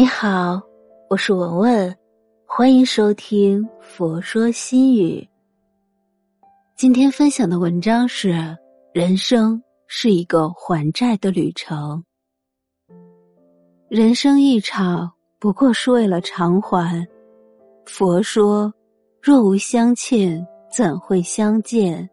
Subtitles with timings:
[0.00, 0.58] 你好，
[1.10, 1.94] 我是文文，
[2.46, 5.20] 欢迎收听《佛说心语》。
[6.74, 8.56] 今天分享的文章是：
[8.94, 12.02] 人生是一个还债的旅程。
[13.90, 17.06] 人生一场，不过是为了偿还。
[17.84, 18.72] 佛说：
[19.20, 20.42] 若无相欠，
[20.74, 22.08] 怎会相见？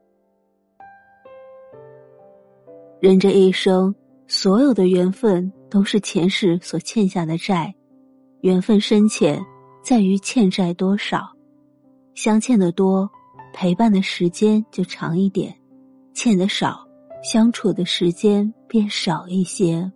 [2.99, 3.95] 人这一生，
[4.27, 7.73] 所有的缘分都是前世所欠下的债。
[8.41, 9.43] 缘分深浅，
[9.83, 11.27] 在于欠债多少。
[12.13, 13.09] 相欠的多，
[13.53, 15.51] 陪伴的时间就长一点；
[16.13, 16.87] 欠的少，
[17.23, 19.91] 相处的时间便少一些。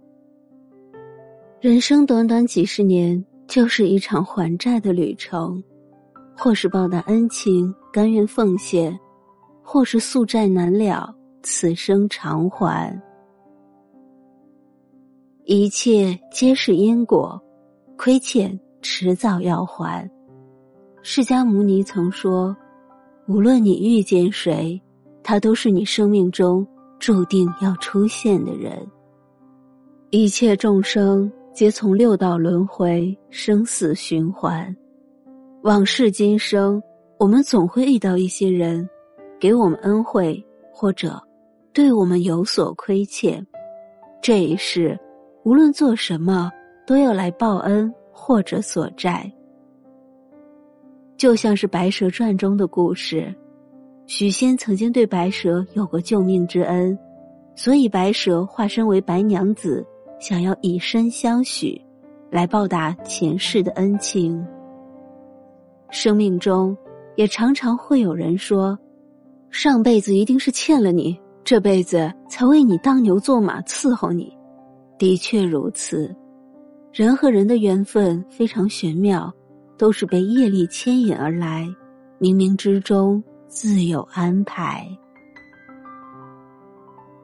[1.59, 5.63] 人生短短几十年，就是一场还债的旅程，
[6.35, 8.91] 或是报答恩情，甘愿奉献；
[9.62, 11.16] 或是宿债难了。
[11.44, 12.96] 此生偿还，
[15.46, 17.41] 一切皆是因果，
[18.04, 20.10] 亏欠迟早要还。
[21.04, 22.58] 释迦牟尼曾说
[23.30, 24.82] ：“无论你遇见谁，
[25.21, 26.66] 他都是你生命中
[26.98, 28.76] 注定要出现的人。
[30.10, 34.76] 一切众生皆从六道轮回、生死循环，
[35.62, 36.82] 往事今生，
[37.20, 38.90] 我们总会遇到一些人，
[39.40, 40.43] 给我们恩惠，
[40.74, 41.21] 或者。”
[41.71, 43.46] 对我们有所亏欠，
[44.24, 44.99] 这一世
[45.46, 46.52] 无论做什么
[46.85, 49.32] 都要来报恩或者索债。
[51.18, 53.34] 就像是《白蛇传》中的故事，
[54.07, 56.98] 许仙曾经对白蛇有过救命之恩，
[57.55, 59.85] 所以白蛇化身为白娘子，
[60.20, 61.79] 想要以身相许，
[62.32, 64.44] 来报答前世的恩情。
[65.91, 66.75] 生命中
[67.16, 68.78] 也常常会有人说，
[69.52, 71.19] 上辈子一定是欠了你。
[71.44, 74.31] 这辈子才为你当牛做马伺候你，
[74.97, 76.16] 的确如此。
[76.94, 79.34] 人和人的缘分非常玄妙，
[79.78, 81.66] 都是被业力牵引而来，
[82.19, 84.85] 冥冥之中自有安排。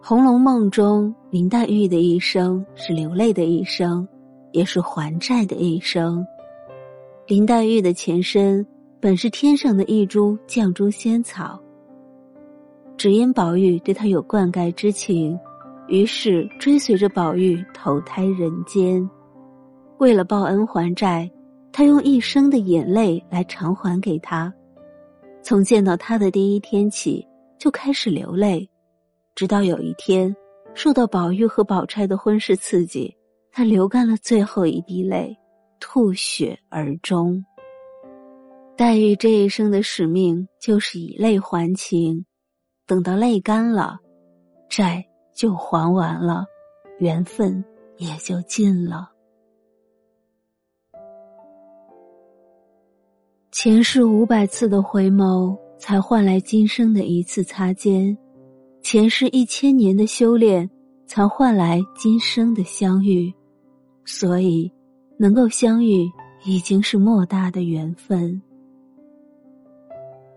[0.10, 4.08] 《红楼梦》中林黛玉的一生是流泪的一生，
[4.54, 6.26] 也是还债的一生。
[7.28, 8.66] 林黛玉的前身
[9.02, 11.62] 本是天上的一株绛珠仙草。
[12.96, 15.38] 只因宝玉对她有灌溉之情，
[15.90, 19.08] 于是追随着宝玉投胎人间。
[20.00, 21.30] 为了报恩还债，
[21.72, 24.54] 他用一生的眼泪来偿还给他。
[25.42, 27.26] 从见到他的第一天起，
[27.58, 28.70] 就开始流泪，
[29.34, 30.36] 直到有一天，
[30.74, 33.16] 受到宝玉和宝钗的婚事刺激，
[33.52, 35.36] 他流干了最后一滴泪，
[35.80, 37.44] 吐血而终。
[38.76, 42.24] 黛玉这一生的使命就是以泪还情。
[42.86, 44.00] 等到泪干了，
[44.70, 45.04] 债
[45.34, 46.46] 就还完了，
[47.00, 47.64] 缘分
[47.98, 49.10] 也就尽了。
[53.60, 58.16] 前世五百次的回眸，才换来今生的一次擦肩；
[58.84, 60.70] 前世一千年的修炼，
[61.08, 63.34] 才换来今生的相遇。
[64.06, 64.72] 所以，
[65.18, 66.08] 能够相遇，
[66.46, 68.40] 已经是莫大的缘分。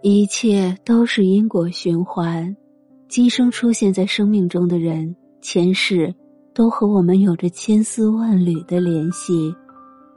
[0.01, 2.57] 一切都是因果循环，
[3.07, 6.11] 今生出现在生命中的人，前世
[6.55, 9.55] 都和我们有着千丝万缕的联系。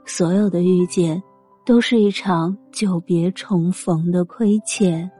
[0.06, 1.22] 所有的遇见，
[1.64, 5.10] 都是一场久别重逢的亏欠。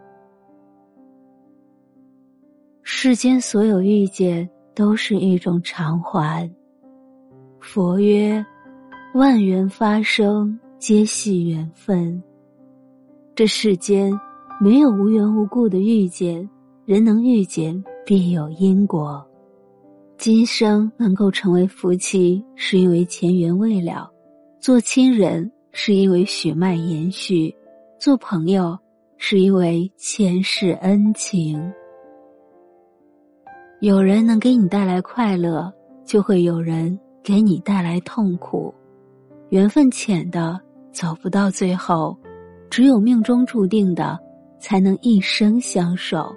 [2.83, 6.51] 世间所有遇见，都是一种偿还。
[7.61, 8.45] 佛曰
[9.15, 12.23] ：“万缘发生，皆系缘分。”
[13.35, 14.13] 这世间。
[14.61, 16.49] 没有无缘无故的遇见，
[16.87, 19.23] 人能遇见必有因果。
[20.17, 24.09] 今生能够成为夫妻，是因为前缘未了；
[24.61, 27.55] 做亲人是因为血脉延续；
[27.99, 28.79] 做朋友
[29.19, 31.71] 是因为前世恩情。
[33.81, 35.71] 有人能给你带来快乐，
[36.07, 38.73] 就会有人给你带来痛苦。
[39.51, 40.59] 缘分浅的
[40.91, 42.17] 走不到最后，
[42.71, 44.19] 只有命中注定的。
[44.61, 46.35] 才能一生相守，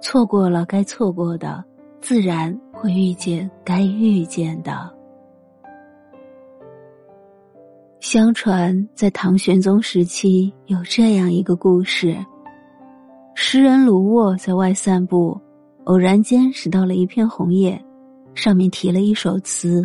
[0.00, 1.62] 错过了该错过的，
[2.00, 4.90] 自然会遇见该遇见的。
[8.08, 12.16] 相传，在唐玄宗时期，有这样一个故事：
[13.34, 15.36] 诗人卢沃在外散步，
[15.86, 17.84] 偶然间拾到了一片红叶，
[18.32, 19.82] 上面题了一首词。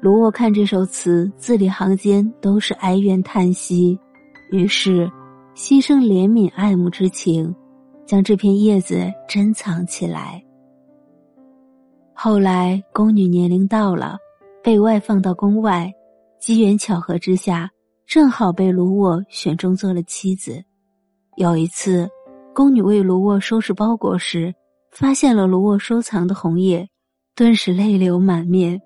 [0.00, 3.96] 卢沃看这首词，字里行间都是哀怨叹息，
[4.50, 5.08] 于是。
[5.54, 7.54] 心生怜悯爱慕之情，
[8.06, 10.42] 将这片叶子珍藏起来。
[12.12, 14.18] 后来宫女年龄到了，
[14.64, 15.92] 被外放到宫外，
[16.40, 17.70] 机缘巧合之下，
[18.06, 20.60] 正好被卢沃选中做了妻子。
[21.36, 22.08] 有一次，
[22.54, 24.52] 宫女为卢沃收拾包裹时，
[24.90, 26.88] 发现了卢沃收藏的红叶，
[27.36, 28.80] 顿时泪流满面。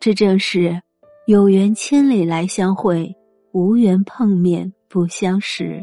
[0.00, 0.82] 这正是
[1.28, 3.14] 有缘千里来相会，
[3.52, 5.80] 无缘碰面不相识。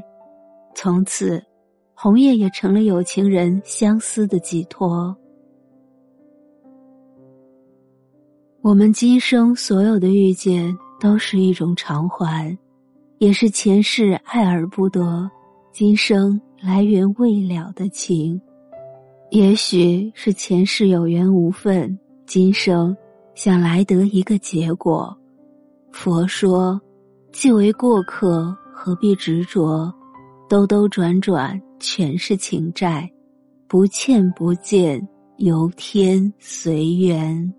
[0.75, 1.41] 从此，
[1.93, 5.15] 红叶也成了有情人相思的寄托。
[8.61, 12.57] 我们今生所有的遇见，都是一种偿还，
[13.19, 15.29] 也是前世爱而不得。
[15.71, 18.39] 今生来缘未了的情，
[19.31, 22.95] 也许是前世有缘无分，今生
[23.33, 25.15] 想来得一个结果。
[25.91, 26.79] 佛说
[27.31, 29.93] ：“既为过客，何必执着？
[30.49, 33.09] 兜兜转转，全是情债，
[33.67, 35.07] 不欠不见，
[35.37, 37.53] 由天随缘。”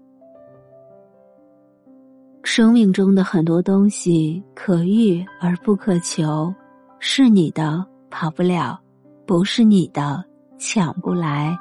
[2.43, 6.53] 生命中的很多东西可遇而不可求，
[6.99, 7.87] 是你的。
[8.13, 8.77] 跑不了，
[9.25, 10.25] 不是你的，
[10.59, 11.57] 抢不来，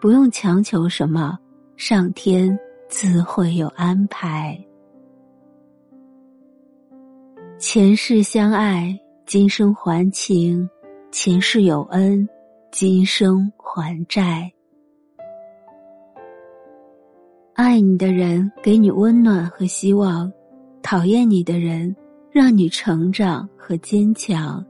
[0.00, 1.38] 不用强求什么，
[1.76, 2.58] 上天
[2.88, 4.58] 自会有安排。
[7.58, 10.66] 前世相爱，今生还情；
[11.12, 12.26] 前世有恩，
[12.72, 14.50] 今生还债。
[17.56, 20.30] 爱你的人给你温暖和希望，
[20.82, 21.96] 讨厌你的人
[22.30, 24.62] 让你成长和坚强。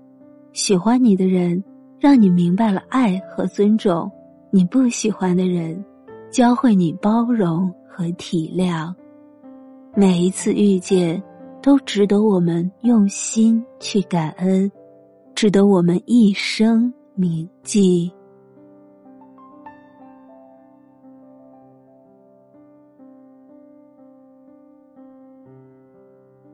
[0.52, 1.60] 喜欢你的人，
[1.98, 4.08] 让你明白了爱和尊重；
[4.52, 5.84] 你不喜欢的人，
[6.30, 8.94] 教会你包容和体谅。
[9.96, 11.20] 每一次遇见，
[11.60, 14.70] 都值得我们用心去感恩，
[15.34, 18.08] 值得我们一生铭记。